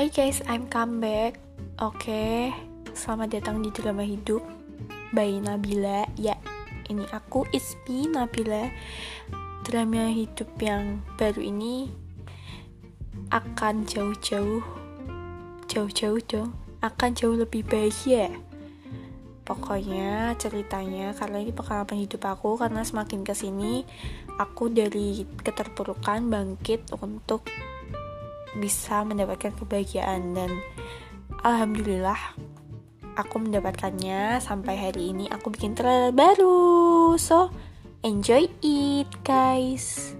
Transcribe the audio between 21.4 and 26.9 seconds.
ini pengalaman hidup aku karena semakin ke sini aku dari keterpurukan bangkit